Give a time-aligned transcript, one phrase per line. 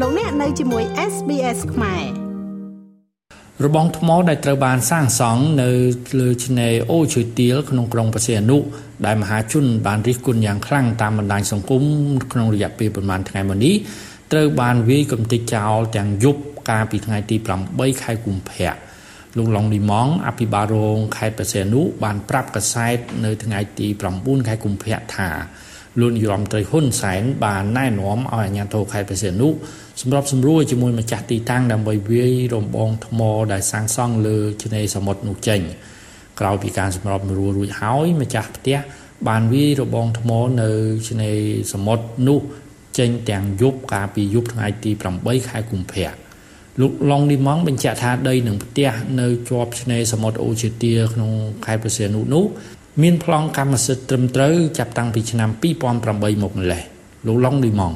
[0.00, 2.04] លោកអ្នកនៅជាមួយ SBS ខ្មែរ
[3.64, 5.70] របងថ្មដែលត្រូវបានសាងសង់នៅ
[6.20, 8.58] លើឆ្នេរអូឈើទាលក្នុងក្រុងបរសេអនុ
[9.06, 11.82] ដែលមហាជនបានរិះគន់យ៉ាងខ្លាំងតាមបណ្ដាញសង្គម
[12.32, 13.74] ក្នុងរយៈពេលប្រមាណថ្ងៃមុននេះ
[14.32, 16.40] ត្រូវបានវាយកំទេចចោលទាំងយប់
[16.70, 17.36] កាលពីថ្ងៃទី
[17.68, 18.74] 8ខែកុម្ភៈ
[19.36, 23.86] លោកឡុងលីម៉ងអភិបាលរងខេត្តបរសេនុបានប្រាប់កាសែតនៅថ្ងៃទី
[24.18, 25.30] 9ខែកុម្ភៈថា
[26.00, 29.48] លោកនាយរដ្ឋមន្ត្រីហ៊ុនសែនបានណែនាំឲ្យអាជ្ញាធរខេត្តបរសេនុ
[30.00, 33.20] សម្របសម្រួលជាមួយម្ចាស់ទីតាំងដើម្បីវាយរំបងថ្ម
[33.52, 35.60] ដែលសាងសង់លើឆ្នេរសមុទ្រនោះចេញ
[36.40, 38.78] ក្រោយពីការសម្របសម្រួលរួចហើយម្ចាស់ផ្ទះ
[39.28, 40.30] បានវាយរបងថ្ម
[40.62, 40.70] នៅ
[41.08, 41.38] ឆ្នេរ
[41.72, 42.40] សមុទ្រនោះ
[42.98, 44.90] ចេញទាំងយប់កាលពីយប់ថ្ងៃទី
[45.20, 46.12] 8ខែកុម្ភៈ
[46.80, 48.90] លោកឡុងនីម៉ងបញ្ជាក់ថាដីនឹងផ្ទះ
[49.20, 51.30] នៅជាប់ឆ្នេរសមុទ្រអូជាទាក្នុង
[51.64, 52.44] ខេត្តប្រសេនុនោះ
[53.02, 55.50] មានប្លង់កម្មសិទ្ធិត្រឹមត្រូវចាប់តាំងពីឆ្នាំ
[55.92, 56.82] 2008មកម្លេះ
[57.26, 57.92] លោកឡុងនីម៉ង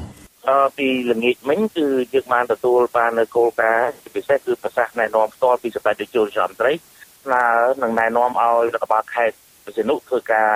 [0.47, 6.73] អឺពីល្ងាចមិញគឺយើងបានទទួលបាននៅគោលការណ៍ពិសេសគឺប្រសាសន៍ណែនាំផ្ទាល់ពីសម្ដេចនាយករដ្ឋមន្ត្រី
[7.33, 7.43] ណា
[7.83, 10.49] នឹងណែនាំឲ្យរដ្ឋបាលខេត្តប្រសិទ្ធនុធ្វើការ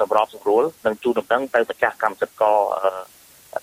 [0.00, 2.44] សម្របសម្រួលនិងជូនដំណឹងទៅម្ចាស់កម្មសិទ្ធិក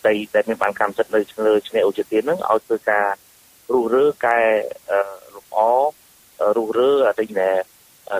[0.07, 3.07] ដីដែលមានបានកម្មសិទ្ធិនៅលើឆ្នេរអូជាទៀននឹងឲ្យធ្វើការ
[3.73, 4.39] រុះរើកែ
[5.35, 5.59] លម្អ
[6.57, 7.51] រុះរើអីណែ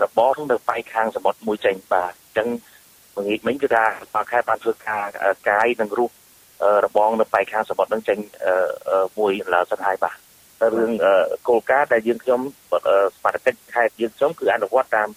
[0.04, 2.48] របងនៅផ្នែកខាងសមុទ្រមួយចេញបាទអញ្ចឹង
[3.16, 3.84] មួយមិញគឺថា
[4.14, 5.04] បាខេតបានធ្វើការ
[5.48, 6.10] កាយនិងរូប
[6.84, 8.18] របងនៅផ្នែកខាងសមុទ្រនឹងចេញ
[9.18, 10.16] មួយឡើសិនហើយបាទ
[10.60, 10.92] តែរឿង
[11.48, 12.40] គោលការណ៍ដែលយើងខ្ញុំ
[13.16, 15.08] សមត្ថកិច្ចខេត្តយើងខ្ញុំគឺអនុវត្តតាម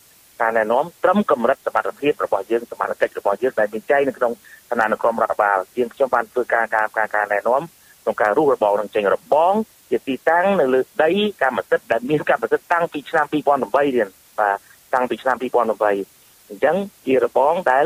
[0.41, 4.33] ការណែនាំត្រឹមកម្រិតសមត្ថភាពរបស់យើងសមត្ថកិច្ចរបស់យើងដែលមានចែងនៅក្នុង
[4.69, 7.61] ឋានានុក្រមរដ្ឋបាលយើងខ្ញុំបានធ្វើការការការការណែនាំ
[8.03, 9.53] ក្នុងការរុះរបងនឹងចេញរបង
[9.89, 14.09] ជាទីតាំងនៅលើដីកម្មសិទ្ធិដែលមានកម្មសិទ្ធិតាំងពីឆ្នាំ2008រៀន
[14.39, 14.57] បាទ
[14.93, 17.85] តាំងពីឆ្នាំ2008អញ្ចឹងជារបងដែល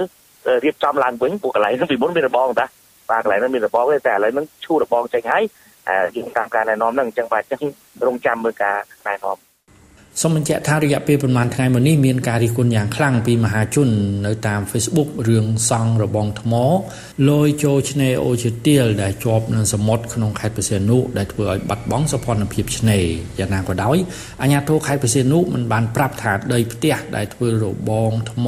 [0.63, 2.65] រៀបចំឡើងវិញពួកកន្លែងហ្នឹងពីមុនមានរបងតា
[3.09, 5.43] បាទកន្លែងហ្នឹងមានរបងទេតែឥឡូវហ្នឹងឈូរបងចេញហើយ
[6.15, 7.61] យើងតាមការណែនាំហ្នឹងអញ្ចឹងបាទអញ្ចឹង
[8.05, 8.75] រងចាំមើលការ
[9.07, 9.37] ណែនាំ
[10.21, 13.89] សូមបញ្ជាក់ថារយៈពេលប្រហែលថ្ងៃមុននេះមានការរិះគន់យ៉ាងខ្លាំងពីមហាជន
[14.25, 16.53] នៅតាម Facebook រឿងសង់របងថ្ម
[17.29, 23.05] លយចូលឆ្នេរអូជាទៀលដែលជាប់នឹងសមុទ្រក្នុងខេត្តបរសេនុដែលធ្វើឲ្យបាត់បង់សោភ័ណភាពឆ្នេរ
[23.39, 23.97] យ៉ាងណាក៏ដោយ
[24.41, 28.47] អាជ្ញាធរខេត្តបរសេនុមិនបានប្រាប់ថាដីផ្ទះដែលធ្វើរបងថ្ម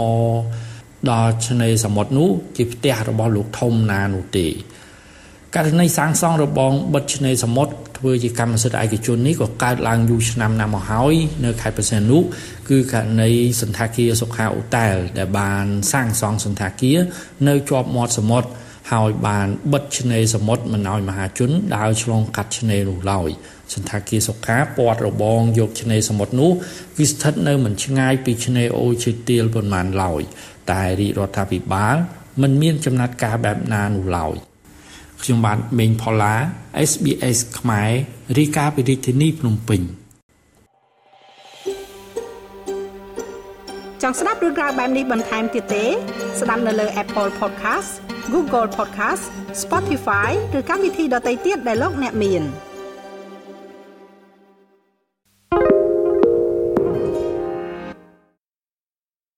[1.11, 4.47] ដល់ឆ្នេរសមុទ្រនោះជាផ្ទះរបស់លោកធំណានោះទេ
[5.55, 12.17] ករណីសាងសង់របងបិទឆ្នេរសមុទ្រ ធ្វើជាកម្មសិទ្ធិឯកជននេះក៏កើតឡើងយូរឆ្នាំណាស់មកហើយនៅខេត្តបរសេនុ
[12.69, 16.99] គឺករណីសន្តាគារសុខាអូតែលដែលបានសាងសង់សន្តាគារ
[17.47, 18.49] នៅជាប់មាត់សមុទ្រ
[18.91, 23.29] ហើយបានបិទឆ្នេរសមុទ្រមិនឲ្យមហាជនដើរឆ្លងកាត់ឆ្នេរនោះឡើយ
[23.73, 26.51] សន្តាគារសុខាពាត់របងយកឆ្នេរសមុទ្រនោះ
[26.97, 30.21] វាស្ថិតនៅមិនឆ្ងាយពីឆ្នេរអូឈើទាលប៉ុន្មានឡើយ
[30.71, 31.95] តែរាជរដ្ឋាភិបាល
[32.41, 34.35] មិនមានចំណាត់ការបែបណានោះឡើយ
[35.23, 36.35] ខ្ញុំបាទមេងផល្លា
[36.89, 37.91] SBS ខ្មែរ
[38.37, 39.81] រីកាពីរាជធានីភ្នំពេញ
[44.01, 45.85] ចង់ស្ដាប់រឿងរ៉ាវបែបនេះបន្ថែមទៀតទេ
[46.39, 47.89] ស្ដាប់នៅលើ Apple Podcast
[48.33, 49.23] Google Podcast
[49.63, 52.43] Spotify ឬកម្មវិធីដទៃទៀតដែលលោកអ្នកមាន។